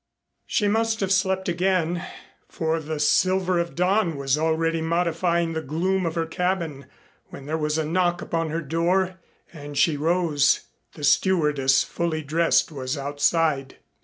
She 0.47 0.67
must 0.67 0.99
have 1.01 1.11
slept 1.11 1.47
again, 1.47 2.03
for 2.49 2.79
the 2.79 2.99
silver 2.99 3.59
of 3.59 3.75
dawn 3.75 4.17
was 4.17 4.35
already 4.35 4.81
modifying 4.81 5.53
the 5.53 5.61
gloom 5.61 6.07
of 6.07 6.15
her 6.15 6.25
cabin 6.25 6.87
when 7.27 7.45
there 7.45 7.55
was 7.55 7.77
a 7.77 7.85
knock 7.85 8.19
upon 8.19 8.49
her 8.49 8.61
door 8.63 9.19
and 9.53 9.77
she 9.77 9.97
rose. 9.97 10.61
The 10.93 11.03
stewardess 11.03 11.83
fully 11.83 12.23
dressed 12.23 12.71
was 12.71 12.97
outside. 12.97 13.75